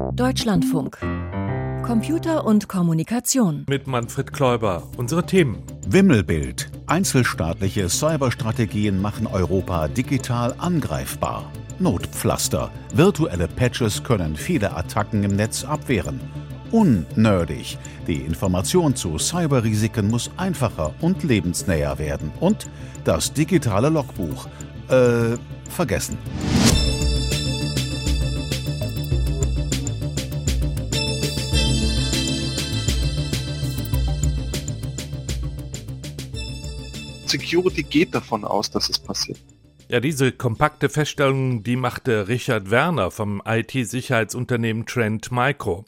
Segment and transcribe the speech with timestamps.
[0.00, 0.98] Deutschlandfunk.
[1.84, 3.66] Computer und Kommunikation.
[3.68, 4.82] Mit Manfred Kläuber.
[4.96, 5.62] Unsere Themen.
[5.86, 6.70] Wimmelbild.
[6.86, 11.52] Einzelstaatliche Cyberstrategien machen Europa digital angreifbar.
[11.78, 12.70] Notpflaster.
[12.94, 16.20] Virtuelle Patches können viele Attacken im Netz abwehren.
[16.72, 17.78] Unnerdig.
[18.06, 22.32] Die Information zu Cyberrisiken muss einfacher und lebensnäher werden.
[22.40, 22.70] Und
[23.04, 24.46] das digitale Logbuch.
[24.88, 25.36] Äh,
[25.68, 26.18] vergessen.
[37.30, 39.38] Security geht davon aus, dass es passiert.
[39.90, 45.84] Ja, diese kompakte Feststellung, die machte Richard Werner vom IT-Sicherheitsunternehmen Trend Micro.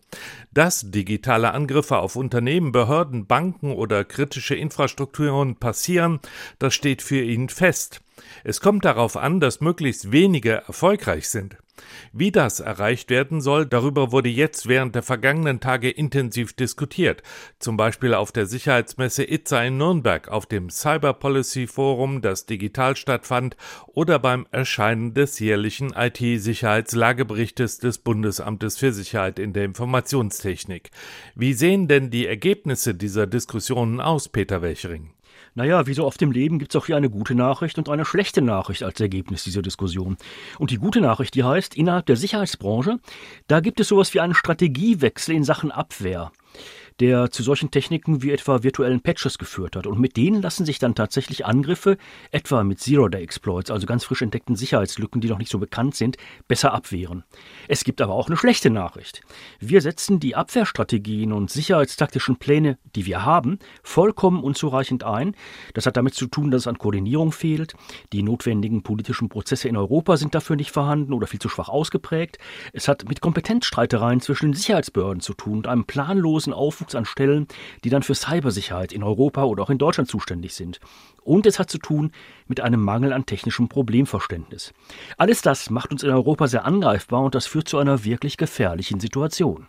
[0.52, 6.18] Dass digitale Angriffe auf Unternehmen, Behörden, Banken oder kritische Infrastrukturen passieren,
[6.58, 8.00] das steht für ihn fest.
[8.42, 11.56] Es kommt darauf an, dass möglichst wenige erfolgreich sind.
[12.12, 17.22] Wie das erreicht werden soll, darüber wurde jetzt während der vergangenen Tage intensiv diskutiert,
[17.58, 22.96] zum Beispiel auf der Sicherheitsmesse ITSA in Nürnberg, auf dem Cyber Policy Forum, das digital
[22.96, 30.90] stattfand, oder beim Erscheinen des jährlichen IT-Sicherheitslageberichtes des Bundesamtes für Sicherheit in der Informationstechnik.
[31.34, 35.14] Wie sehen denn die Ergebnisse dieser Diskussionen aus, Peter Welchering?
[35.54, 38.06] Naja, wie so oft im Leben gibt es auch hier eine gute Nachricht und eine
[38.06, 40.16] schlechte Nachricht als Ergebnis dieser Diskussion.
[40.58, 42.98] Und die gute Nachricht, die heißt, innerhalb der Sicherheitsbranche,
[43.48, 46.32] da gibt es sowas wie einen Strategiewechsel in Sachen Abwehr
[47.00, 49.86] der zu solchen Techniken wie etwa virtuellen Patches geführt hat.
[49.86, 51.96] Und mit denen lassen sich dann tatsächlich Angriffe,
[52.30, 56.16] etwa mit Zero-Day-Exploits, also ganz frisch entdeckten Sicherheitslücken, die noch nicht so bekannt sind,
[56.48, 57.24] besser abwehren.
[57.68, 59.22] Es gibt aber auch eine schlechte Nachricht.
[59.60, 65.34] Wir setzen die Abwehrstrategien und sicherheitstaktischen Pläne, die wir haben, vollkommen unzureichend ein.
[65.74, 67.74] Das hat damit zu tun, dass es an Koordinierung fehlt.
[68.12, 72.38] Die notwendigen politischen Prozesse in Europa sind dafür nicht vorhanden oder viel zu schwach ausgeprägt.
[72.72, 77.04] Es hat mit Kompetenzstreitereien zwischen den Sicherheitsbehörden zu tun und einem planlosen Aufwand Nachwuchs an
[77.04, 77.46] Stellen,
[77.84, 80.80] die dann für Cybersicherheit in Europa oder auch in Deutschland zuständig sind.
[81.22, 82.12] Und es hat zu tun
[82.48, 84.72] mit einem Mangel an technischem Problemverständnis.
[85.16, 89.00] Alles das macht uns in Europa sehr angreifbar und das führt zu einer wirklich gefährlichen
[89.00, 89.68] Situation.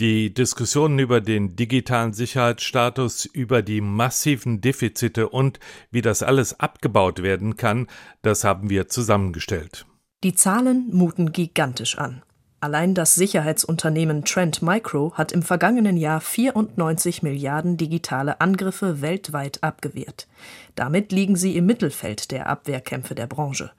[0.00, 5.58] Die Diskussionen über den digitalen Sicherheitsstatus, über die massiven Defizite und
[5.90, 7.88] wie das alles abgebaut werden kann,
[8.22, 9.86] das haben wir zusammengestellt.
[10.22, 12.22] Die Zahlen muten gigantisch an.
[12.60, 20.26] Allein das Sicherheitsunternehmen Trend Micro hat im vergangenen Jahr 94 Milliarden digitale Angriffe weltweit abgewehrt.
[20.74, 23.70] Damit liegen sie im Mittelfeld der Abwehrkämpfe der Branche.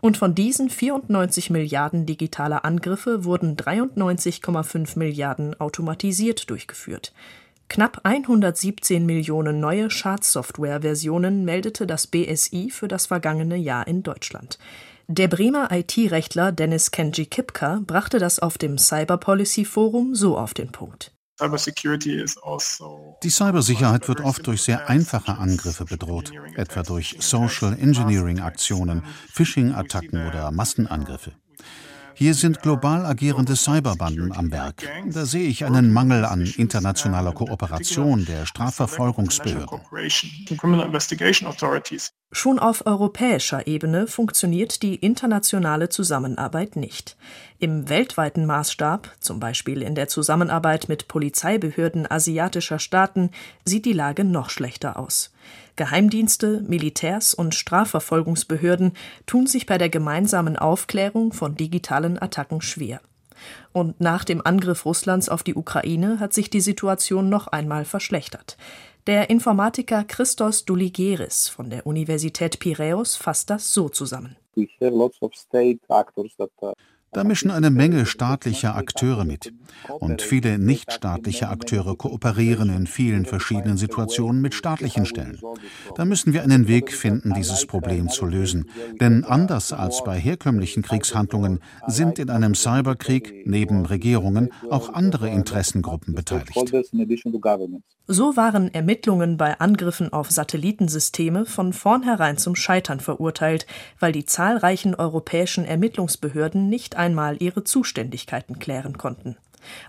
[0.00, 7.12] Und von diesen 94 Milliarden digitaler Angriffe wurden 93,5 Milliarden automatisiert durchgeführt.
[7.68, 14.58] Knapp 117 Millionen neue Schadsoftware-Versionen meldete das BSI für das vergangene Jahr in Deutschland.
[15.10, 20.52] Der Bremer IT-Rechtler Dennis Kenji Kipka brachte das auf dem Cyber Policy Forum so auf
[20.52, 21.14] den Punkt.
[21.40, 21.70] Also
[23.22, 29.02] Die Cybersicherheit wird oft durch sehr einfache Angriffe bedroht, etwa durch Social Engineering Aktionen,
[29.32, 31.32] Phishing-Attacken oder Massenangriffe.
[32.18, 34.82] Hier sind global agierende Cyberbanden am Werk.
[35.06, 39.80] Da sehe ich einen Mangel an internationaler Kooperation der Strafverfolgungsbehörden.
[42.32, 47.16] Schon auf europäischer Ebene funktioniert die internationale Zusammenarbeit nicht.
[47.60, 53.30] Im weltweiten Maßstab, zum Beispiel in der Zusammenarbeit mit Polizeibehörden asiatischer Staaten,
[53.64, 55.30] sieht die Lage noch schlechter aus.
[55.78, 58.92] Geheimdienste, Militärs und Strafverfolgungsbehörden
[59.24, 63.00] tun sich bei der gemeinsamen Aufklärung von digitalen Attacken schwer.
[63.72, 68.58] Und nach dem Angriff Russlands auf die Ukraine hat sich die Situation noch einmal verschlechtert.
[69.06, 74.36] Der Informatiker Christos Douligeris von der Universität Piräus fasst das so zusammen.
[77.12, 79.52] Da mischen eine Menge staatlicher Akteure mit.
[79.98, 85.40] Und viele nichtstaatliche Akteure kooperieren in vielen verschiedenen Situationen mit staatlichen Stellen.
[85.96, 88.66] Da müssen wir einen Weg finden, dieses Problem zu lösen.
[89.00, 96.14] Denn anders als bei herkömmlichen Kriegshandlungen sind in einem Cyberkrieg neben Regierungen auch andere Interessengruppen
[96.14, 96.58] beteiligt.
[98.10, 103.66] So waren Ermittlungen bei Angriffen auf Satellitensysteme von vornherein zum Scheitern verurteilt,
[103.98, 109.36] weil die zahlreichen europäischen Ermittlungsbehörden nicht einmal ihre Zuständigkeiten klären konnten.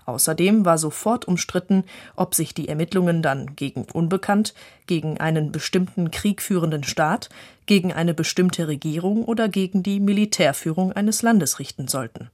[0.06, 1.84] Außerdem war sofort umstritten,
[2.16, 4.54] ob sich die Ermittlungen dann gegen Unbekannt,
[4.86, 7.28] gegen einen bestimmten kriegführenden Staat,
[7.66, 12.30] gegen eine bestimmte Regierung oder gegen die Militärführung eines Landes richten sollten.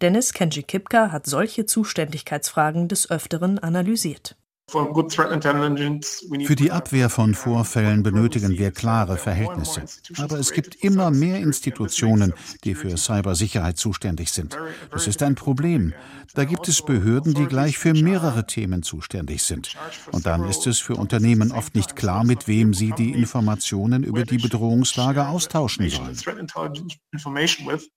[0.00, 4.36] Dennis Kenji Kipka hat solche Zuständigkeitsfragen des Öfteren analysiert.
[4.70, 9.82] Für die Abwehr von Vorfällen benötigen wir klare Verhältnisse.
[10.18, 12.32] Aber es gibt immer mehr Institutionen,
[12.64, 14.56] die für Cybersicherheit zuständig sind.
[14.90, 15.92] Das ist ein Problem.
[16.34, 19.76] Da gibt es Behörden, die gleich für mehrere Themen zuständig sind.
[20.12, 24.24] Und dann ist es für Unternehmen oft nicht klar, mit wem sie die Informationen über
[24.24, 26.16] die Bedrohungslage austauschen sollen.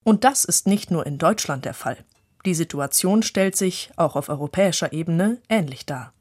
[0.04, 1.98] Und das ist nicht nur in Deutschland der Fall.
[2.46, 6.14] Die Situation stellt sich auch auf europäischer Ebene ähnlich dar.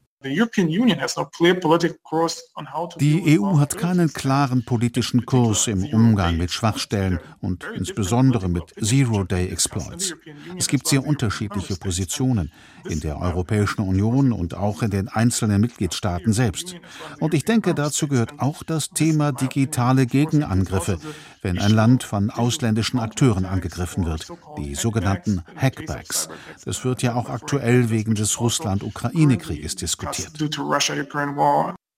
[2.99, 10.15] Die EU hat keinen klaren politischen Kurs im Umgang mit Schwachstellen und insbesondere mit Zero-Day-Exploits.
[10.57, 12.51] Es gibt sehr unterschiedliche Positionen
[12.89, 16.75] in der Europäischen Union und auch in den einzelnen Mitgliedstaaten selbst.
[17.19, 20.99] Und ich denke, dazu gehört auch das Thema digitale Gegenangriffe,
[21.43, 26.29] wenn ein Land von ausländischen Akteuren angegriffen wird, die sogenannten Hackbacks.
[26.65, 30.31] Das wird ja auch aktuell wegen des Russland-Ukraine-Krieges diskutiert.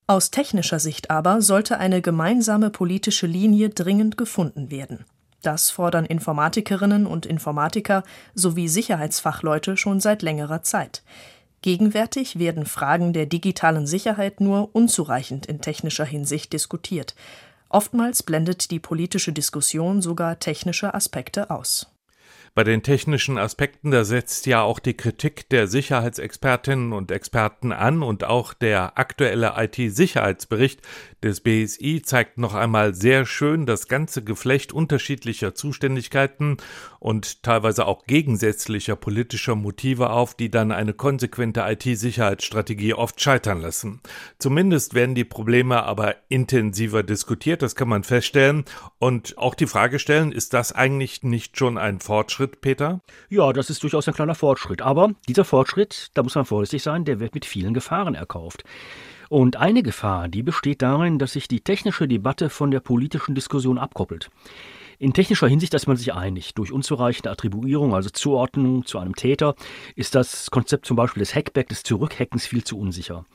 [0.07, 5.06] Aus technischer Sicht aber sollte eine gemeinsame politische Linie dringend gefunden werden.
[5.42, 8.03] Das fordern Informatikerinnen und Informatiker
[8.33, 11.03] sowie Sicherheitsfachleute schon seit längerer Zeit.
[11.62, 17.15] Gegenwärtig werden Fragen der digitalen Sicherheit nur unzureichend in technischer Hinsicht diskutiert.
[17.75, 21.88] Oftmals blendet die politische Diskussion sogar technische Aspekte aus.
[22.55, 28.01] Bei den technischen Aspekten, da setzt ja auch die Kritik der Sicherheitsexpertinnen und Experten an
[28.01, 30.81] und auch der aktuelle IT-Sicherheitsbericht
[31.21, 36.55] des BSI zeigt noch einmal sehr schön das ganze Geflecht unterschiedlicher Zuständigkeiten
[36.99, 43.99] und teilweise auch gegensätzlicher politischer Motive auf, die dann eine konsequente IT-Sicherheitsstrategie oft scheitern lassen.
[44.39, 48.63] Zumindest werden die Probleme aber intensiver diskutiert, das kann man feststellen
[48.97, 53.01] und auch die Frage stellen, ist das eigentlich nicht schon ein Fortschritt Fortschritt, Peter?
[53.30, 54.81] Ja, das ist durchaus ein kleiner Fortschritt.
[54.81, 58.63] Aber dieser Fortschritt, da muss man vorsichtig sein, der wird mit vielen Gefahren erkauft.
[59.30, 63.80] Und eine Gefahr, die besteht darin, dass sich die technische Debatte von der politischen Diskussion
[63.80, 64.30] abkoppelt.
[65.00, 66.53] In technischer Hinsicht ist man sich einig.
[66.53, 69.56] Durch unzureichende Attribuierung, also Zuordnung zu einem Täter,
[69.95, 73.25] ist das Konzept zum Beispiel des Hackback, des Zurückhackens viel zu unsicher.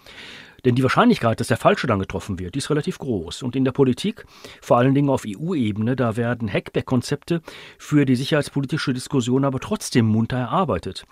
[0.65, 3.43] Denn die Wahrscheinlichkeit, dass der Falsche dann getroffen wird, die ist relativ groß.
[3.43, 4.25] Und in der Politik,
[4.61, 7.43] vor allen Dingen auf EU-Ebene, da werden Hackback-Konzepte
[7.79, 11.07] für die sicherheitspolitische Diskussion aber trotzdem munter erarbeitet.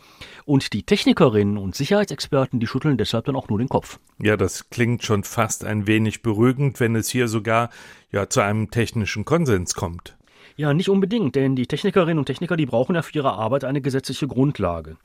[0.44, 3.98] Und die Technikerinnen und Sicherheitsexperten, die schütteln deshalb dann auch nur den Kopf.
[4.20, 7.70] Ja, das klingt schon fast ein wenig beruhigend, wenn es hier sogar
[8.10, 10.17] ja zu einem technischen Konsens kommt.
[10.58, 13.80] Ja, nicht unbedingt, denn die Technikerinnen und Techniker, die brauchen ja für ihre Arbeit eine
[13.80, 14.96] gesetzliche Grundlage.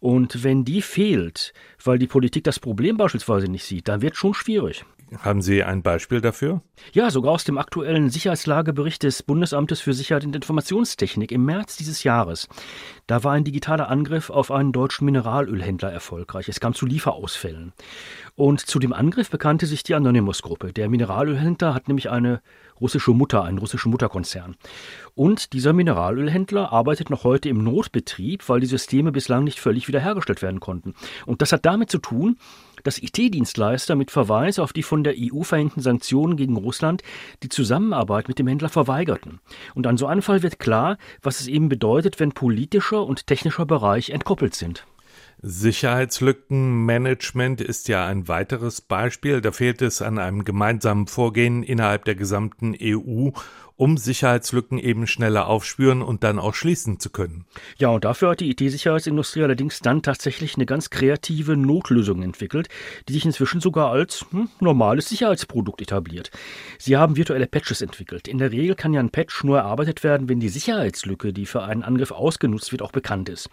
[0.00, 1.52] Und wenn die fehlt,
[1.84, 4.86] weil die Politik das Problem beispielsweise nicht sieht, dann wird schon schwierig.
[5.18, 6.62] Haben Sie ein Beispiel dafür?
[6.92, 12.04] Ja, sogar aus dem aktuellen Sicherheitslagebericht des Bundesamtes für Sicherheit und Informationstechnik im März dieses
[12.04, 12.48] Jahres.
[13.06, 16.48] Da war ein digitaler Angriff auf einen deutschen Mineralölhändler erfolgreich.
[16.48, 17.72] Es kam zu Lieferausfällen.
[18.34, 20.72] Und zu dem Angriff bekannte sich die Anonymous-Gruppe.
[20.72, 22.40] Der Mineralölhändler hat nämlich eine
[22.80, 24.56] russische Mutter, einen russischen Mutterkonzern.
[25.14, 30.42] Und dieser Mineralölhändler arbeitet noch heute im Notbetrieb, weil die Systeme bislang nicht völlig wiederhergestellt
[30.42, 30.94] werden konnten.
[31.26, 32.36] Und das hat damit zu tun,
[32.84, 37.02] dass IT-Dienstleister mit Verweis auf die von der EU verhängten Sanktionen gegen Russland
[37.42, 39.40] die Zusammenarbeit mit dem Händler verweigerten.
[39.74, 43.66] Und an so einem Fall wird klar, was es eben bedeutet, wenn politischer und technischer
[43.66, 44.86] Bereich entkoppelt sind.
[45.42, 49.40] Sicherheitslückenmanagement ist ja ein weiteres Beispiel.
[49.40, 53.30] Da fehlt es an einem gemeinsamen Vorgehen innerhalb der gesamten EU
[53.76, 57.44] um Sicherheitslücken eben schneller aufspüren und dann auch schließen zu können.
[57.78, 62.68] Ja, und dafür hat die IT-Sicherheitsindustrie allerdings dann tatsächlich eine ganz kreative Notlösung entwickelt,
[63.08, 66.30] die sich inzwischen sogar als hm, normales Sicherheitsprodukt etabliert.
[66.78, 68.28] Sie haben virtuelle Patches entwickelt.
[68.28, 71.64] In der Regel kann ja ein Patch nur erarbeitet werden, wenn die Sicherheitslücke, die für
[71.64, 73.48] einen Angriff ausgenutzt wird, auch bekannt ist.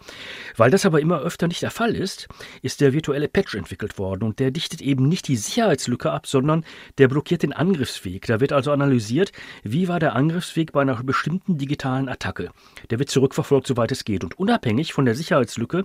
[0.56, 2.28] Weil das aber immer öfter nicht der Fall ist,
[2.62, 6.64] ist der virtuelle Patch entwickelt worden und der dichtet eben nicht die Sicherheitslücke ab, sondern
[6.98, 8.26] der blockiert den Angriffsweg.
[8.26, 9.32] Da wird also analysiert,
[9.64, 12.50] wie war der Angriffsweg bei einer bestimmten digitalen Attacke.
[12.90, 14.24] Der wird zurückverfolgt, soweit es geht.
[14.24, 15.84] Und unabhängig von der Sicherheitslücke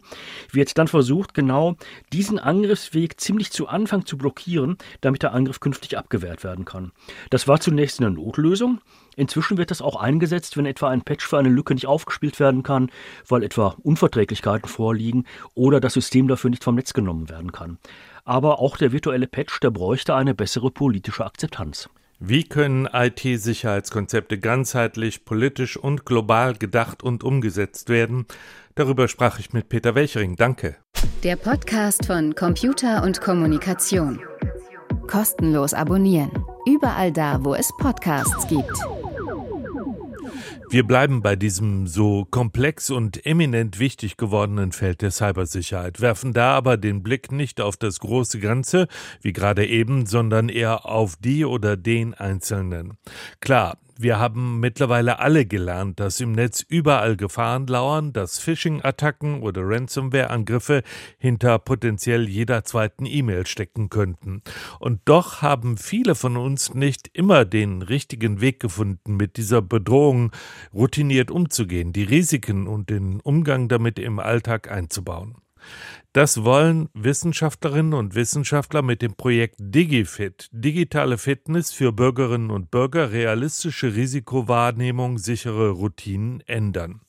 [0.51, 1.75] wird dann versucht, genau
[2.13, 6.91] diesen Angriffsweg ziemlich zu Anfang zu blockieren, damit der Angriff künftig abgewehrt werden kann.
[7.29, 8.81] Das war zunächst eine Notlösung.
[9.15, 12.62] Inzwischen wird das auch eingesetzt, wenn etwa ein Patch für eine Lücke nicht aufgespielt werden
[12.62, 12.91] kann,
[13.27, 17.79] weil etwa Unverträglichkeiten vorliegen oder das System dafür nicht vom Netz genommen werden kann.
[18.25, 21.89] Aber auch der virtuelle Patch, der bräuchte eine bessere politische Akzeptanz.
[22.19, 28.25] Wie können IT-Sicherheitskonzepte ganzheitlich, politisch und global gedacht und umgesetzt werden?
[28.74, 30.36] Darüber sprach ich mit Peter Welchering.
[30.36, 30.77] Danke.
[31.24, 34.19] Der Podcast von Computer und Kommunikation.
[35.05, 36.31] Kostenlos abonnieren.
[36.65, 38.74] Überall da, wo es Podcasts gibt.
[40.69, 46.55] Wir bleiben bei diesem so komplex und eminent wichtig gewordenen Feld der Cybersicherheit, werfen da
[46.55, 48.89] aber den Blick nicht auf das große Ganze,
[49.21, 52.97] wie gerade eben, sondern eher auf die oder den Einzelnen.
[53.39, 59.62] Klar, wir haben mittlerweile alle gelernt, dass im Netz überall Gefahren lauern, dass Phishing-Attacken oder
[59.63, 60.84] Ransomware-Angriffe
[61.18, 64.42] hinter potenziell jeder zweiten E-Mail stecken könnten.
[64.80, 70.32] Und doch haben viele von uns nicht immer den richtigen Weg gefunden, mit dieser Bedrohung
[70.74, 75.36] routiniert umzugehen, die Risiken und den Umgang damit im Alltag einzubauen.
[76.17, 83.12] Das wollen Wissenschaftlerinnen und Wissenschaftler mit dem Projekt DigiFit, digitale Fitness für Bürgerinnen und Bürger,
[83.12, 87.01] realistische Risikowahrnehmung, sichere Routinen ändern.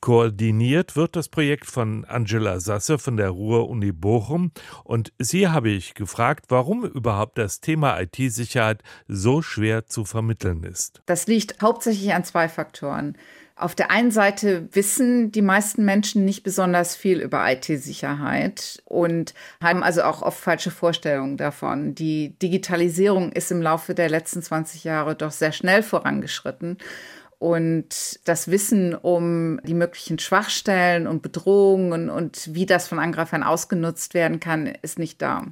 [0.00, 4.50] Koordiniert wird das Projekt von Angela Sasse von der Ruhr-Uni Bochum
[4.82, 11.02] und sie habe ich gefragt, warum überhaupt das Thema IT-Sicherheit so schwer zu vermitteln ist.
[11.06, 13.16] Das liegt hauptsächlich an zwei Faktoren.
[13.58, 19.32] Auf der einen Seite wissen die meisten Menschen nicht besonders viel über IT-Sicherheit und
[19.62, 21.94] haben also auch oft falsche Vorstellungen davon.
[21.94, 26.76] Die Digitalisierung ist im Laufe der letzten 20 Jahre doch sehr schnell vorangeschritten.
[27.38, 34.14] Und das Wissen um die möglichen Schwachstellen und Bedrohungen und wie das von Angreifern ausgenutzt
[34.14, 35.44] werden kann, ist nicht da.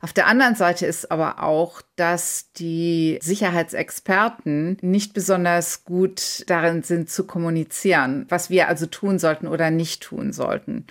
[0.00, 7.10] Auf der anderen Seite ist aber auch, dass die Sicherheitsexperten nicht besonders gut darin sind
[7.10, 10.86] zu kommunizieren, was wir also tun sollten oder nicht tun sollten.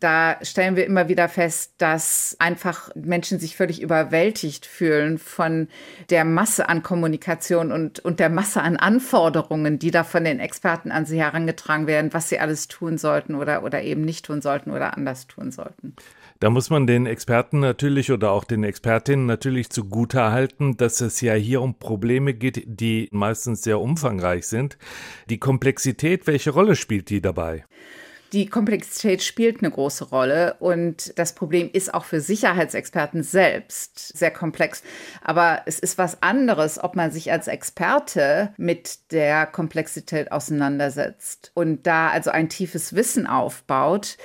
[0.00, 5.68] Da stellen wir immer wieder fest, dass einfach Menschen sich völlig überwältigt fühlen von
[6.08, 10.90] der Masse an Kommunikation und, und der Masse an Anforderungen, die da von den Experten
[10.90, 14.70] an sie herangetragen werden, was sie alles tun sollten oder, oder eben nicht tun sollten
[14.70, 15.94] oder anders tun sollten.
[16.40, 21.20] Da muss man den Experten natürlich oder auch den Expertinnen natürlich zugute halten, dass es
[21.20, 24.78] ja hier um Probleme geht, die meistens sehr umfangreich sind.
[25.28, 27.66] Die Komplexität, welche Rolle spielt die dabei?
[28.32, 34.30] Die Komplexität spielt eine große Rolle und das Problem ist auch für Sicherheitsexperten selbst sehr
[34.30, 34.84] komplex.
[35.22, 41.88] Aber es ist was anderes, ob man sich als Experte mit der Komplexität auseinandersetzt und
[41.88, 44.16] da also ein tiefes Wissen aufbaut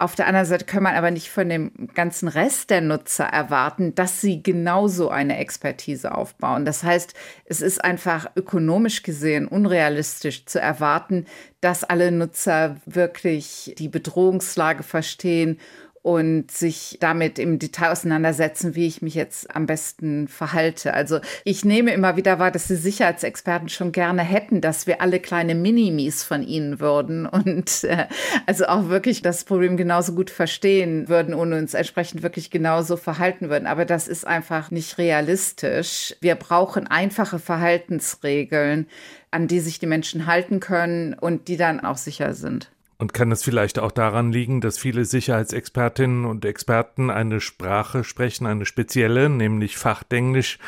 [0.00, 3.94] auf der anderen Seite kann man aber nicht von dem ganzen Rest der Nutzer erwarten,
[3.94, 6.64] dass sie genauso eine Expertise aufbauen.
[6.64, 7.12] Das heißt,
[7.44, 11.26] es ist einfach ökonomisch gesehen unrealistisch zu erwarten,
[11.60, 15.58] dass alle Nutzer wirklich die Bedrohungslage verstehen
[16.02, 20.94] und sich damit im Detail auseinandersetzen, wie ich mich jetzt am besten verhalte.
[20.94, 25.20] Also ich nehme immer wieder wahr, dass die Sicherheitsexperten schon gerne hätten, dass wir alle
[25.20, 28.06] kleine Minimis von ihnen würden und äh,
[28.46, 33.50] also auch wirklich das Problem genauso gut verstehen würden und uns entsprechend wirklich genauso verhalten
[33.50, 33.66] würden.
[33.66, 36.14] Aber das ist einfach nicht realistisch.
[36.22, 38.86] Wir brauchen einfache Verhaltensregeln,
[39.30, 42.70] an die sich die Menschen halten können und die dann auch sicher sind.
[43.00, 48.44] Und kann es vielleicht auch daran liegen, dass viele Sicherheitsexpertinnen und Experten eine Sprache sprechen,
[48.44, 50.58] eine spezielle, nämlich Fachdenglisch,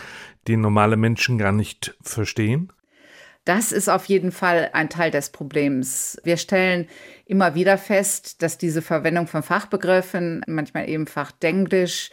[0.46, 2.72] die normale Menschen gar nicht verstehen?
[3.44, 6.16] Das ist auf jeden Fall ein Teil des Problems.
[6.24, 6.88] Wir stellen
[7.26, 12.10] immer wieder fest, dass diese Verwendung von Fachbegriffen, manchmal eben Fachdenglisch,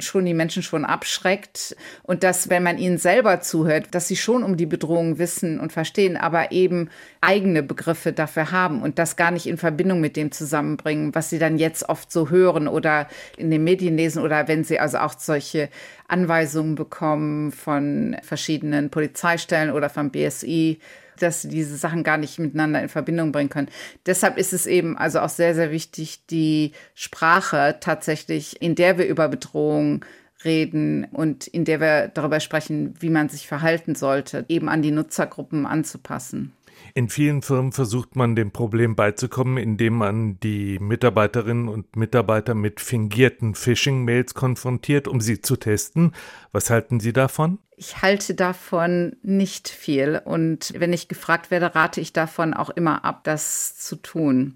[0.00, 4.42] schon die Menschen schon abschreckt und dass, wenn man ihnen selber zuhört, dass sie schon
[4.42, 9.30] um die Bedrohung wissen und verstehen, aber eben eigene Begriffe dafür haben und das gar
[9.30, 13.50] nicht in Verbindung mit dem zusammenbringen, was sie dann jetzt oft so hören oder in
[13.50, 15.68] den Medien lesen oder wenn sie also auch solche
[16.08, 20.78] Anweisungen bekommen von verschiedenen Polizeistellen oder vom BSI,
[21.20, 23.68] dass sie diese Sachen gar nicht miteinander in Verbindung bringen können.
[24.06, 29.06] Deshalb ist es eben also auch sehr, sehr wichtig, die Sprache tatsächlich, in der wir
[29.06, 30.04] über Bedrohung
[30.44, 34.90] reden und in der wir darüber sprechen, wie man sich verhalten sollte, eben an die
[34.90, 36.52] Nutzergruppen anzupassen.
[36.96, 42.78] In vielen Firmen versucht man dem Problem beizukommen, indem man die Mitarbeiterinnen und Mitarbeiter mit
[42.78, 46.12] fingierten Phishing-Mails konfrontiert, um sie zu testen.
[46.52, 47.58] Was halten Sie davon?
[47.76, 53.04] Ich halte davon nicht viel und wenn ich gefragt werde, rate ich davon auch immer
[53.04, 54.54] ab, das zu tun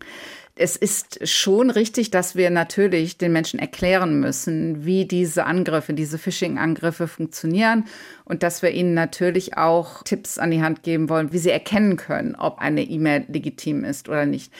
[0.58, 6.18] es ist schon richtig, dass wir natürlich den Menschen erklären müssen, wie diese Angriffe, diese
[6.18, 7.84] Phishing-Angriffe funktionieren
[8.24, 11.96] und dass wir ihnen natürlich auch Tipps an die Hand geben wollen, wie sie erkennen
[11.96, 14.52] können, ob eine E-Mail legitim ist oder nicht.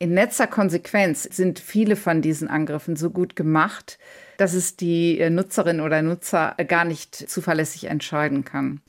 [0.00, 3.98] In letzter Konsequenz sind viele von diesen Angriffen so gut gemacht,
[4.38, 8.80] dass es die Nutzerin oder Nutzer gar nicht zuverlässig entscheiden kann.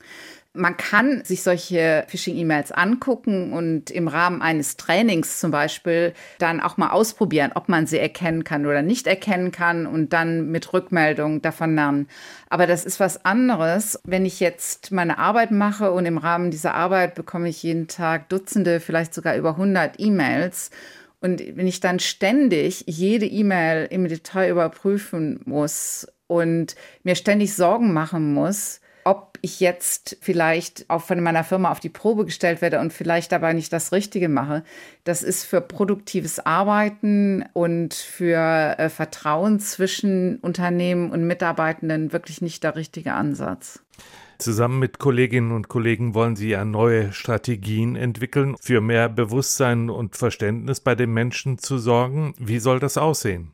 [0.53, 6.75] Man kann sich solche Phishing-E-Mails angucken und im Rahmen eines Trainings zum Beispiel dann auch
[6.75, 11.44] mal ausprobieren, ob man sie erkennen kann oder nicht erkennen kann und dann mit Rückmeldung
[11.44, 12.08] davon lernen.
[12.50, 16.74] Aber das ist was anderes, wenn ich jetzt meine Arbeit mache und im Rahmen dieser
[16.74, 20.72] Arbeit bekomme ich jeden Tag Dutzende, vielleicht sogar über 100 E-Mails.
[21.22, 27.94] Und wenn ich dann ständig jede E-Mail im Detail überprüfen muss und mir ständig Sorgen
[27.94, 32.80] machen muss, ob ich jetzt vielleicht auch von meiner Firma auf die Probe gestellt werde
[32.80, 34.63] und vielleicht dabei nicht das Richtige mache.
[35.04, 42.63] Das ist für produktives Arbeiten und für äh, Vertrauen zwischen Unternehmen und Mitarbeitenden wirklich nicht
[42.63, 43.80] der richtige Ansatz.
[44.38, 50.18] Zusammen mit Kolleginnen und Kollegen wollen Sie ja neue Strategien entwickeln, für mehr Bewusstsein und
[50.18, 52.36] Verständnis bei den Menschen zu sorgen.
[52.38, 53.54] Wie soll das aussehen?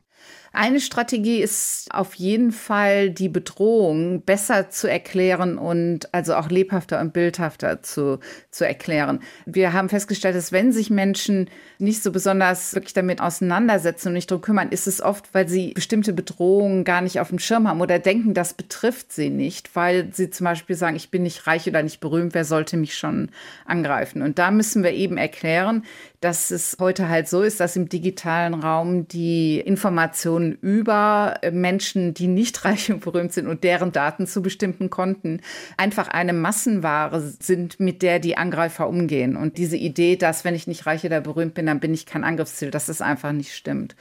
[0.58, 7.02] Eine Strategie ist auf jeden Fall, die Bedrohung besser zu erklären und also auch lebhafter
[7.02, 8.20] und bildhafter zu,
[8.52, 9.20] zu erklären.
[9.46, 14.32] Wir haben festgestellt, dass wenn sich Menschen nicht so besonders wirklich damit auseinandersetzen und nicht
[14.32, 17.82] darum kümmern, ist es oft, weil sie bestimmte Bedrohungen gar nicht auf dem Schirm haben
[17.82, 21.68] oder denken, das betrifft sie nicht, weil sie zum Beispiel sagen, ich bin nicht reich
[21.68, 23.30] oder nicht berühmt, wer sollte mich schon
[23.66, 24.22] angreifen?
[24.22, 25.84] Und da müssen wir eben erklären,
[26.22, 32.14] dass es heute halt so ist, dass im digitalen Raum die Informationen Informationen über Menschen,
[32.14, 35.42] die nicht reich und berühmt sind und deren Daten zu bestimmten Konten
[35.78, 39.36] einfach eine Massenware sind, mit der die Angreifer umgehen.
[39.36, 42.24] Und diese Idee, dass wenn ich nicht reich oder berühmt bin, dann bin ich kein
[42.24, 43.96] Angriffsziel, das einfach nicht stimmt.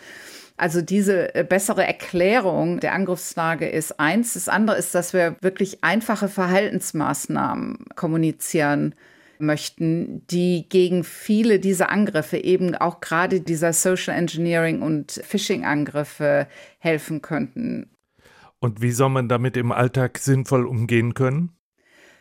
[0.56, 4.34] Also diese äh, bessere Erklärung der Angriffslage ist eins.
[4.34, 8.94] Das andere ist, dass wir wirklich einfache Verhaltensmaßnahmen kommunizieren
[9.38, 16.46] möchten, die gegen viele dieser Angriffe, eben auch gerade dieser Social Engineering und Phishing-Angriffe
[16.78, 17.90] helfen könnten.
[18.58, 21.52] Und wie soll man damit im Alltag sinnvoll umgehen können?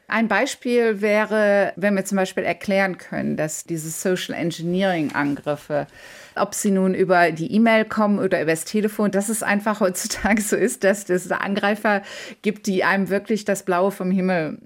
[0.07, 5.87] Ein Beispiel wäre, wenn wir zum Beispiel erklären können, dass diese Social Engineering-Angriffe,
[6.35, 10.41] ob sie nun über die E-Mail kommen oder über das Telefon, dass es einfach heutzutage
[10.41, 12.01] so ist, dass es Angreifer
[12.41, 14.57] gibt, die einem wirklich das Blaue vom Himmel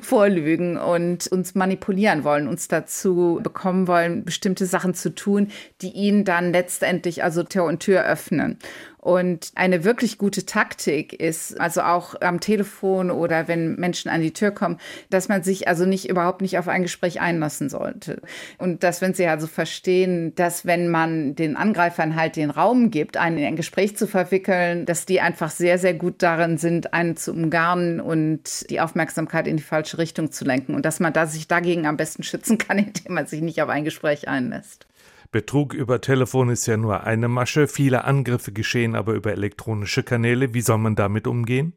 [0.00, 5.48] vorlügen und uns manipulieren wollen, uns dazu bekommen wollen, bestimmte Sachen zu tun,
[5.82, 8.58] die ihnen dann letztendlich also Tür und Tür öffnen.
[9.02, 14.32] Und eine wirklich gute Taktik ist, also auch am Telefon oder wenn Menschen an die
[14.32, 14.78] Tür kommen,
[15.10, 18.22] dass man sich also nicht überhaupt nicht auf ein Gespräch einlassen sollte.
[18.58, 23.16] Und dass, wenn sie also verstehen, dass wenn man den Angreifern halt den Raum gibt,
[23.16, 27.16] einen in ein Gespräch zu verwickeln, dass die einfach sehr, sehr gut darin sind, einen
[27.16, 30.76] zu umgarnen und die Aufmerksamkeit in die falsche Richtung zu lenken.
[30.76, 33.68] Und dass man da sich dagegen am besten schützen kann, indem man sich nicht auf
[33.68, 34.86] ein Gespräch einlässt.
[35.32, 40.52] Betrug über Telefon ist ja nur eine Masche, viele Angriffe geschehen aber über elektronische Kanäle.
[40.52, 41.72] Wie soll man damit umgehen?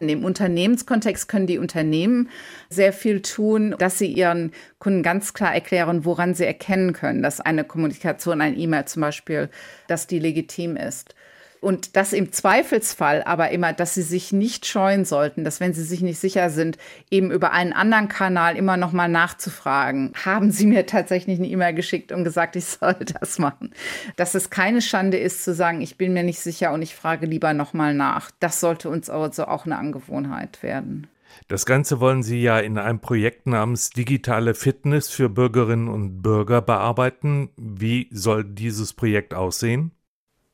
[0.00, 2.28] In dem Unternehmenskontext können die Unternehmen
[2.68, 7.40] sehr viel tun, dass sie ihren Kunden ganz klar erklären, woran sie erkennen können, dass
[7.40, 9.48] eine Kommunikation, ein E-Mail zum Beispiel,
[9.86, 11.14] dass die legitim ist.
[11.60, 15.82] Und das im Zweifelsfall aber immer, dass sie sich nicht scheuen sollten, dass wenn sie
[15.82, 16.78] sich nicht sicher sind,
[17.10, 20.12] eben über einen anderen Kanal immer noch mal nachzufragen.
[20.24, 23.72] Haben Sie mir tatsächlich eine E-Mail geschickt und gesagt, ich soll das machen?
[24.16, 27.26] Dass es keine Schande ist zu sagen, ich bin mir nicht sicher und ich frage
[27.26, 28.30] lieber noch mal nach.
[28.40, 31.08] Das sollte uns also auch eine Angewohnheit werden.
[31.46, 36.62] Das Ganze wollen Sie ja in einem Projekt namens Digitale Fitness für Bürgerinnen und Bürger
[36.62, 37.50] bearbeiten.
[37.56, 39.92] Wie soll dieses Projekt aussehen?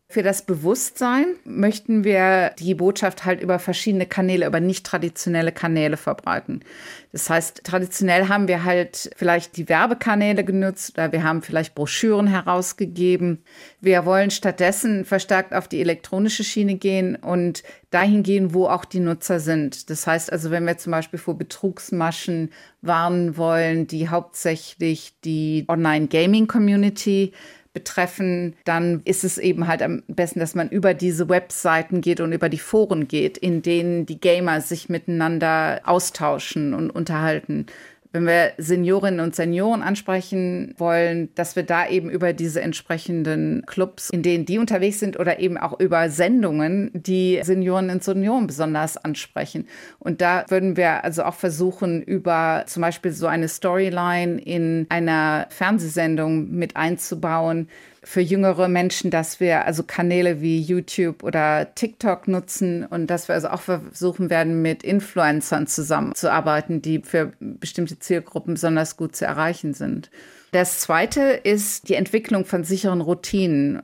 [0.07, 5.97] Für das Bewusstsein möchten wir die Botschaft halt über verschiedene Kanäle, über nicht traditionelle Kanäle
[5.97, 6.61] verbreiten.
[7.11, 12.27] Das heißt, traditionell haben wir halt vielleicht die Werbekanäle genutzt oder wir haben vielleicht Broschüren
[12.27, 13.43] herausgegeben.
[13.81, 19.01] Wir wollen stattdessen verstärkt auf die elektronische Schiene gehen und dahin gehen, wo auch die
[19.01, 19.88] Nutzer sind.
[19.88, 22.51] Das heißt also, wenn wir zum Beispiel vor Betrugsmaschen
[22.83, 27.33] warnen wollen, die hauptsächlich die Online-Gaming-Community
[27.74, 32.32] betreffen, dann ist es eben halt am besten, dass man über diese Webseiten geht und
[32.32, 37.66] über die Foren geht, in denen die Gamer sich miteinander austauschen und unterhalten
[38.14, 44.09] wenn wir Seniorinnen und Senioren ansprechen wollen, dass wir da eben über diese entsprechenden Clubs,
[44.11, 48.96] in denen die unterwegs sind oder eben auch über Sendungen, die Seniorinnen und Senioren besonders
[48.96, 49.66] ansprechen.
[49.98, 55.48] Und da würden wir also auch versuchen, über zum Beispiel so eine Storyline in einer
[55.50, 57.68] Fernsehsendung mit einzubauen,
[58.05, 63.35] für jüngere Menschen, dass wir also Kanäle wie YouTube oder TikTok nutzen und dass wir
[63.35, 69.75] also auch versuchen werden, mit Influencern zusammenzuarbeiten, die für bestimmte Zielgruppen besonders gut zu erreichen
[69.75, 70.11] sind.
[70.53, 73.83] Das zweite ist die Entwicklung von sicheren Routinen.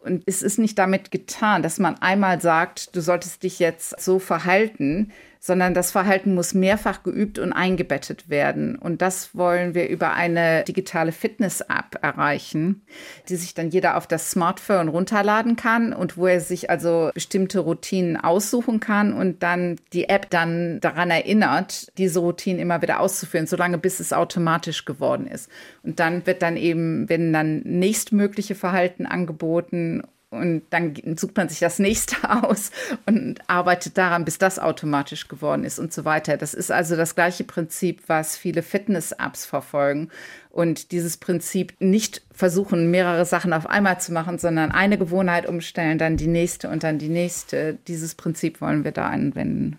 [0.00, 4.18] Und es ist nicht damit getan, dass man einmal sagt, du solltest dich jetzt so
[4.18, 8.76] verhalten, sondern das Verhalten muss mehrfach geübt und eingebettet werden.
[8.76, 12.82] Und das wollen wir über eine digitale Fitness-App erreichen,
[13.30, 17.60] die sich dann jeder auf das Smartphone runterladen kann und wo er sich also bestimmte
[17.60, 23.46] Routinen aussuchen kann und dann die App dann daran erinnert, diese Routinen immer wieder auszuführen,
[23.46, 25.48] solange bis es automatisch geworden ist.
[25.82, 31.58] Und dann wird dann eben, wenn dann nächstmögliche Verhalten angeboten und dann sucht man sich
[31.58, 32.16] das nächste
[32.48, 32.70] aus
[33.06, 36.36] und arbeitet daran, bis das automatisch geworden ist und so weiter.
[36.36, 40.08] Das ist also das gleiche Prinzip, was viele Fitness-Apps verfolgen.
[40.48, 45.98] Und dieses Prinzip nicht versuchen, mehrere Sachen auf einmal zu machen, sondern eine Gewohnheit umstellen,
[45.98, 47.78] dann die nächste und dann die nächste.
[47.88, 49.78] Dieses Prinzip wollen wir da anwenden.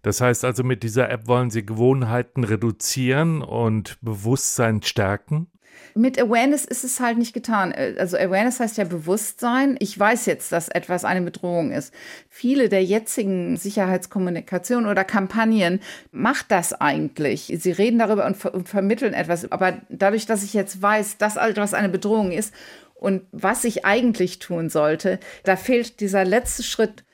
[0.00, 5.48] Das heißt also, mit dieser App wollen Sie Gewohnheiten reduzieren und Bewusstsein stärken?
[5.94, 7.74] Mit Awareness ist es halt nicht getan.
[7.98, 9.76] Also Awareness heißt ja Bewusstsein.
[9.78, 11.92] Ich weiß jetzt, dass etwas eine Bedrohung ist.
[12.28, 15.80] Viele der jetzigen Sicherheitskommunikation oder Kampagnen
[16.12, 17.52] macht das eigentlich.
[17.58, 19.50] Sie reden darüber und, ver und vermitteln etwas.
[19.50, 22.52] Aber dadurch, dass ich jetzt weiß, dass etwas eine Bedrohung ist
[22.94, 27.04] und was ich eigentlich tun sollte, da fehlt dieser letzte Schritt,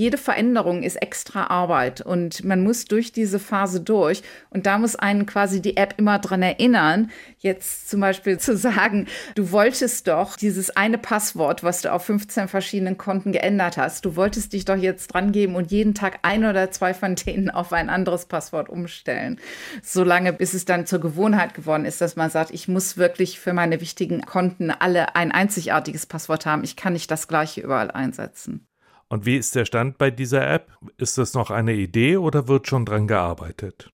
[0.00, 4.22] jede Veränderung ist extra Arbeit und man muss durch diese Phase durch.
[4.48, 9.08] Und da muss einen quasi die App immer dran erinnern, jetzt zum Beispiel zu sagen,
[9.34, 14.16] du wolltest doch dieses eine Passwort, was du auf 15 verschiedenen Konten geändert hast, du
[14.16, 17.74] wolltest dich doch jetzt dran geben und jeden Tag ein oder zwei von denen auf
[17.74, 19.38] ein anderes Passwort umstellen.
[19.82, 23.52] Solange bis es dann zur Gewohnheit geworden ist, dass man sagt, ich muss wirklich für
[23.52, 26.64] meine wichtigen Konten alle ein einzigartiges Passwort haben.
[26.64, 28.66] Ich kann nicht das gleiche überall einsetzen.
[29.10, 30.72] Und wie ist der Stand bei dieser App?
[30.96, 33.90] Ist das noch eine Idee oder wird schon dran gearbeitet?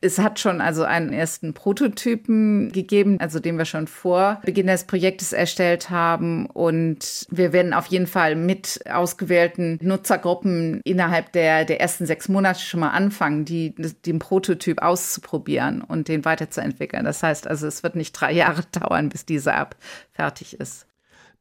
[0.00, 4.84] Es hat schon also einen ersten Prototypen gegeben, also den wir schon vor Beginn des
[4.84, 6.46] Projektes erstellt haben.
[6.46, 12.60] Und wir werden auf jeden Fall mit ausgewählten Nutzergruppen innerhalb der, der ersten sechs Monate
[12.60, 17.04] schon mal anfangen, die, den Prototyp auszuprobieren und den weiterzuentwickeln.
[17.04, 19.76] Das heißt also, es wird nicht drei Jahre dauern, bis diese App
[20.12, 20.86] fertig ist.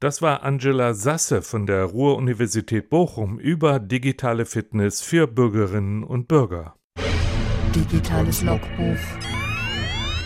[0.04, 6.76] Das war Angela Sasse von der Ruhr-Universität Bochum über digitale Fitness für Bürgerinnen und Bürger.
[7.74, 8.98] Digitales Logbuch.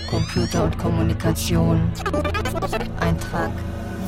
[0.10, 1.92] Computer und Kommunikation.
[3.00, 3.52] Eintrag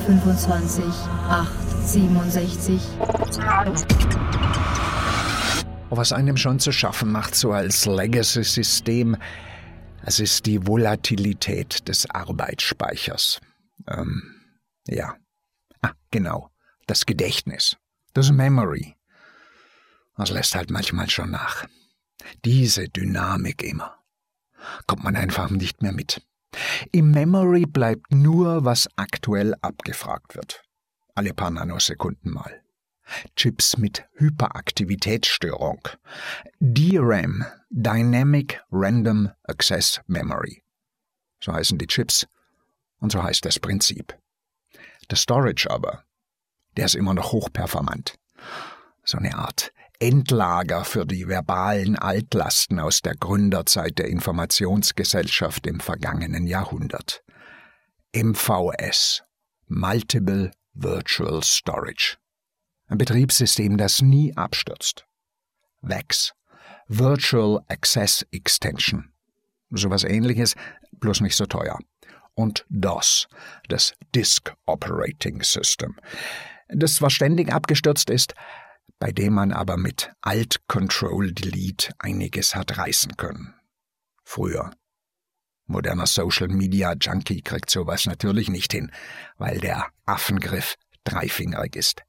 [0.08, 2.82] 25867.
[5.92, 9.18] Was einem schon zu schaffen macht, so als Legacy-System,
[10.04, 13.40] es ist die Volatilität des Arbeitsspeichers.
[13.88, 14.24] Ähm,
[14.88, 15.14] ja,
[16.12, 16.50] genau.
[16.88, 17.78] Das Gedächtnis.
[18.14, 18.96] Das Memory.
[20.18, 21.66] Das lässt halt manchmal schon nach.
[22.44, 23.98] Diese Dynamik immer.
[24.88, 26.22] Kommt man einfach nicht mehr mit.
[26.92, 30.64] Im Memory bleibt nur, was aktuell abgefragt wird.
[31.16, 32.62] Alle paar Nanosekunden mal.
[33.36, 35.82] Chips mit Hyperaktivitätsstörung.
[36.60, 40.64] DRAM, Dynamic Random Access Memory.
[41.44, 42.28] So heißen die Chips
[43.00, 44.18] und so heißt das Prinzip.
[45.10, 46.04] Der Storage aber,
[46.78, 48.16] der ist immer noch hochperformant.
[49.04, 56.48] So eine Art Endlager für die verbalen Altlasten aus der Gründerzeit der Informationsgesellschaft im vergangenen
[56.48, 57.24] Jahrhundert.
[58.16, 59.24] MVS
[59.68, 62.18] Multiple Virtual Storage.
[62.88, 65.06] Ein Betriebssystem, das nie abstürzt.
[65.82, 66.34] VAX
[66.88, 69.12] Virtual Access Extension.
[69.70, 70.56] Sowas ähnliches,
[70.94, 71.78] bloß nicht so teuer
[72.40, 73.28] und DOS,
[73.68, 75.98] das Disk Operating System,
[76.70, 78.34] das zwar ständig abgestürzt ist,
[78.98, 83.56] bei dem man aber mit Alt Control Delete einiges hat reißen können.
[84.24, 84.72] Früher.
[85.66, 88.90] Moderner Social Media Junkie kriegt sowas natürlich nicht hin,
[89.38, 92.04] weil der Affengriff dreifingerig ist.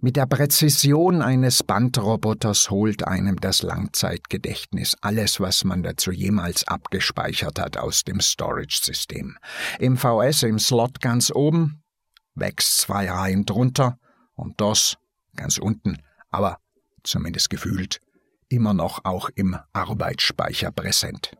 [0.00, 7.58] Mit der Präzision eines Bandroboters holt einem das Langzeitgedächtnis alles, was man dazu jemals abgespeichert
[7.58, 9.36] hat, aus dem Storage-System.
[9.80, 11.82] Im VS im Slot ganz oben,
[12.36, 13.98] wächst zwei Reihen drunter
[14.34, 14.96] und DOS
[15.34, 15.98] ganz unten,
[16.30, 16.58] aber
[17.02, 18.00] zumindest gefühlt
[18.48, 21.32] immer noch auch im Arbeitsspeicher präsent.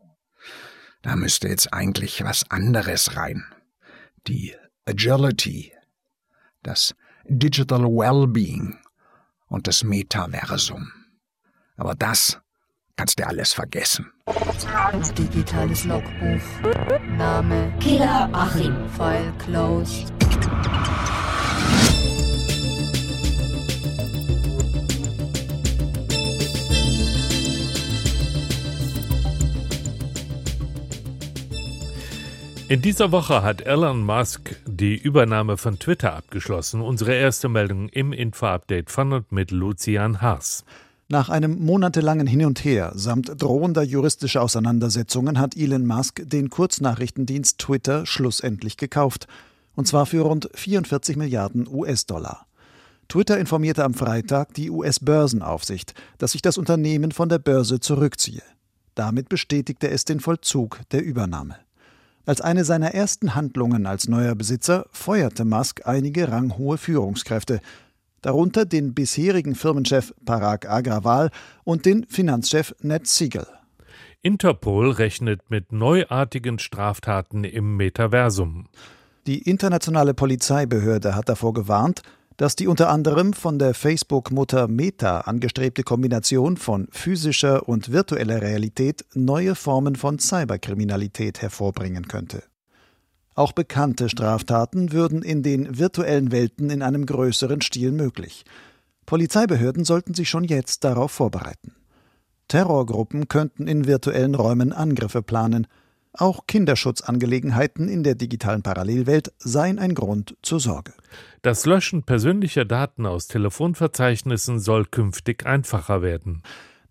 [1.01, 3.45] Da müsste jetzt eigentlich was anderes rein.
[4.27, 4.53] Die
[4.85, 5.71] Agility,
[6.61, 6.93] das
[7.29, 8.77] Digital Wellbeing
[9.47, 10.91] und das Metaversum.
[11.77, 12.39] Aber das
[12.95, 14.11] kannst du alles vergessen.
[15.17, 16.41] Digitales Logbuch.
[17.17, 18.75] Name Killer Achim.
[18.89, 20.11] File closed.
[32.69, 36.81] In dieser Woche hat Elon Musk die Übernahme von Twitter abgeschlossen.
[36.81, 40.63] Unsere erste Meldung im Info-Update von und mit Lucian Haas.
[41.07, 47.57] Nach einem monatelangen Hin und Her samt drohender juristischer Auseinandersetzungen hat Elon Musk den Kurznachrichtendienst
[47.57, 49.25] Twitter schlussendlich gekauft,
[49.73, 52.45] und zwar für rund 44 Milliarden US-Dollar.
[53.07, 58.43] Twitter informierte am Freitag die US-Börsenaufsicht, dass sich das Unternehmen von der Börse zurückziehe.
[58.93, 61.55] Damit bestätigte es den Vollzug der Übernahme.
[62.25, 67.59] Als eine seiner ersten Handlungen als neuer Besitzer feuerte Musk einige ranghohe Führungskräfte,
[68.21, 71.31] darunter den bisherigen Firmenchef Parag Agrawal
[71.63, 73.47] und den Finanzchef Ned Siegel.
[74.21, 78.67] Interpol rechnet mit neuartigen Straftaten im Metaversum.
[79.27, 82.01] Die internationale Polizeibehörde hat davor gewarnt,
[82.39, 89.03] dass die unter anderem von der Facebook-Mutter Meta angestrebte Kombination von physischer und virtueller Realität
[89.13, 92.43] neue Formen von Cyberkriminalität hervorbringen könnte.
[93.35, 98.45] Auch bekannte Straftaten würden in den virtuellen Welten in einem größeren Stil möglich.
[99.05, 101.75] Polizeibehörden sollten sich schon jetzt darauf vorbereiten.
[102.47, 105.67] Terrorgruppen könnten in virtuellen Räumen Angriffe planen.
[106.13, 110.93] Auch Kinderschutzangelegenheiten in der digitalen Parallelwelt seien ein Grund zur Sorge.
[111.41, 116.41] Das Löschen persönlicher Daten aus Telefonverzeichnissen soll künftig einfacher werden.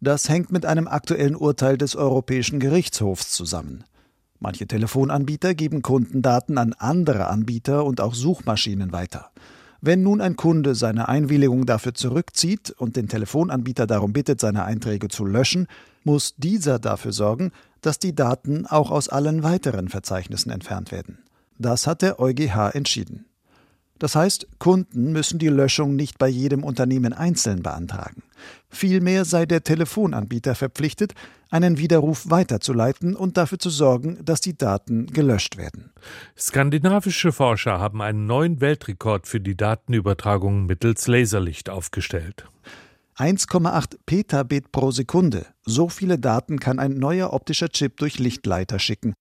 [0.00, 3.85] Das hängt mit einem aktuellen Urteil des Europäischen Gerichtshofs zusammen.
[4.38, 9.33] Manche Telefonanbieter geben Kundendaten an andere Anbieter und auch Suchmaschinen weiter.
[9.81, 15.09] Wenn nun ein Kunde seine Einwilligung dafür zurückzieht und den Telefonanbieter darum bittet, seine Einträge
[15.09, 15.66] zu löschen,
[16.04, 21.19] muss dieser dafür sorgen, dass die Daten auch aus allen weiteren Verzeichnissen entfernt werden.
[21.59, 23.27] Das hat der EuGH entschieden.
[23.99, 28.23] Das heißt, Kunden müssen die Löschung nicht bei jedem Unternehmen einzeln beantragen.
[28.71, 31.14] Vielmehr sei der Telefonanbieter verpflichtet,
[31.51, 35.91] einen Widerruf weiterzuleiten und dafür zu sorgen, dass die Daten gelöscht werden.
[36.37, 42.45] Skandinavische Forscher haben einen neuen Weltrekord für die Datenübertragung mittels Laserlicht aufgestellt.
[43.18, 45.46] 1,8 Petabit pro Sekunde.
[45.66, 49.14] So viele Daten kann ein neuer optischer Chip durch Lichtleiter schicken.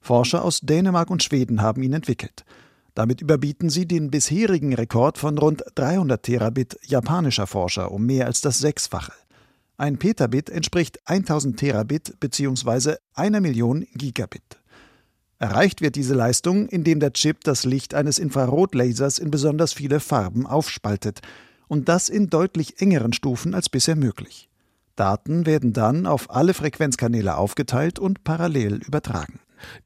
[0.00, 2.46] Forscher aus Dänemark und Schweden haben ihn entwickelt.
[2.94, 8.40] Damit überbieten sie den bisherigen Rekord von rund 300 Terabit japanischer Forscher um mehr als
[8.40, 9.12] das Sechsfache.
[9.76, 12.94] Ein Petabit entspricht 1000 Terabit bzw.
[13.12, 14.60] einer Million Gigabit.
[15.38, 20.46] Erreicht wird diese Leistung, indem der Chip das Licht eines Infrarotlasers in besonders viele Farben
[20.46, 21.20] aufspaltet
[21.72, 24.50] und das in deutlich engeren Stufen als bisher möglich.
[24.94, 29.40] Daten werden dann auf alle Frequenzkanäle aufgeteilt und parallel übertragen.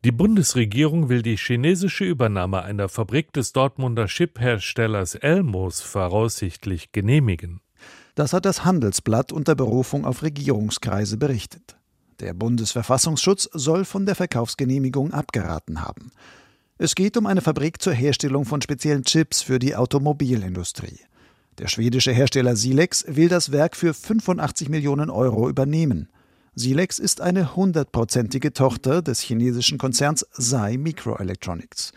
[0.05, 7.61] Die Bundesregierung will die chinesische Übernahme einer Fabrik des Dortmunder Chipherstellers Elmos voraussichtlich genehmigen.
[8.17, 11.77] Das hat das Handelsblatt unter Berufung auf Regierungskreise berichtet.
[12.19, 16.11] Der Bundesverfassungsschutz soll von der Verkaufsgenehmigung abgeraten haben.
[16.79, 20.99] Es geht um eine Fabrik zur Herstellung von speziellen Chips für die Automobilindustrie.
[21.59, 26.09] Der schwedische Hersteller Silex will das Werk für 85 Millionen Euro übernehmen.
[26.55, 31.93] Silex ist eine hundertprozentige Tochter des chinesischen Konzerns Sai Microelectronics.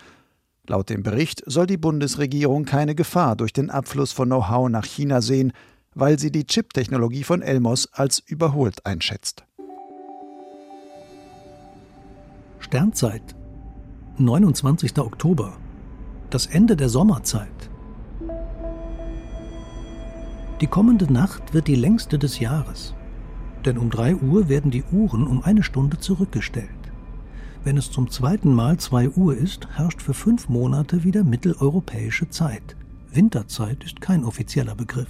[0.65, 5.21] Laut dem Bericht soll die Bundesregierung keine Gefahr durch den Abfluss von Know-how nach China
[5.21, 5.51] sehen,
[5.93, 9.43] weil sie die Chip-Technologie von Elmos als überholt einschätzt.
[12.59, 13.35] Sternzeit,
[14.17, 14.97] 29.
[14.99, 15.57] Oktober,
[16.29, 17.68] das Ende der Sommerzeit.
[20.61, 22.93] Die kommende Nacht wird die längste des Jahres
[23.65, 26.69] denn um 3 Uhr werden die Uhren um eine Stunde zurückgestellt.
[27.63, 32.75] Wenn es zum zweiten Mal 2 Uhr ist, herrscht für fünf Monate wieder mitteleuropäische Zeit.
[33.11, 35.09] Winterzeit ist kein offizieller Begriff.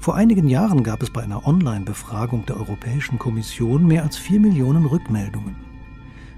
[0.00, 4.86] Vor einigen Jahren gab es bei einer Online-Befragung der Europäischen Kommission mehr als 4 Millionen
[4.86, 5.56] Rückmeldungen.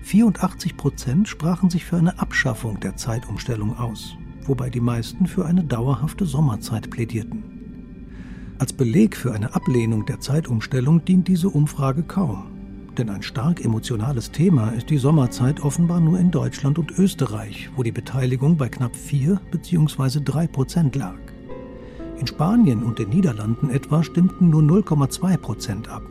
[0.03, 5.63] 84 Prozent sprachen sich für eine Abschaffung der Zeitumstellung aus, wobei die meisten für eine
[5.63, 7.52] dauerhafte Sommerzeit plädierten.
[8.63, 12.45] Als Beleg für eine Ablehnung der Zeitumstellung dient diese Umfrage kaum.
[12.97, 17.83] Denn ein stark emotionales Thema ist die Sommerzeit offenbar nur in Deutschland und Österreich, wo
[17.83, 20.21] die Beteiligung bei knapp 4 bzw.
[20.25, 21.19] 3 Prozent lag.
[22.21, 26.05] In Spanien und den Niederlanden etwa stimmten nur 0,2 Prozent ab.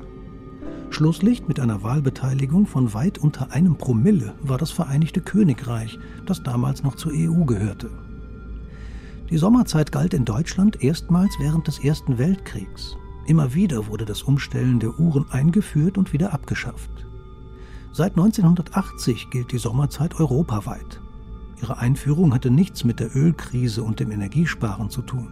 [0.90, 6.84] Schlusslicht mit einer Wahlbeteiligung von weit unter einem Promille war das Vereinigte Königreich, das damals
[6.84, 7.90] noch zur EU gehörte.
[9.32, 12.98] Die Sommerzeit galt in Deutschland erstmals während des Ersten Weltkriegs.
[13.26, 17.08] Immer wieder wurde das Umstellen der Uhren eingeführt und wieder abgeschafft.
[17.94, 21.00] Seit 1980 gilt die Sommerzeit europaweit.
[21.62, 25.30] Ihre Einführung hatte nichts mit der Ölkrise und dem Energiesparen zu tun.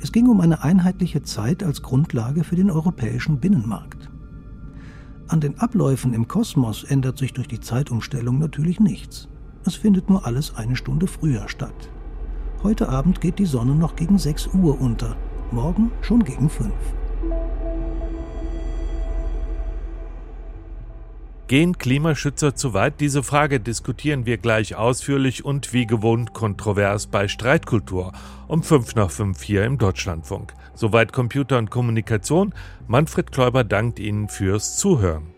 [0.00, 4.10] Es ging um eine einheitliche Zeit als Grundlage für den europäischen Binnenmarkt.
[5.28, 9.28] An den Abläufen im Kosmos ändert sich durch die Zeitumstellung natürlich nichts.
[9.64, 11.88] Es findet nur alles eine Stunde früher statt.
[12.62, 15.16] Heute Abend geht die Sonne noch gegen 6 Uhr unter,
[15.50, 16.72] morgen schon gegen 5.
[21.48, 23.00] Gehen Klimaschützer zu weit?
[23.00, 28.12] Diese Frage diskutieren wir gleich ausführlich und wie gewohnt kontrovers bei Streitkultur
[28.46, 30.54] um 5 nach 5 hier im Deutschlandfunk.
[30.74, 32.54] Soweit Computer und Kommunikation.
[32.86, 35.34] Manfred Kläuber dankt Ihnen fürs Zuhören.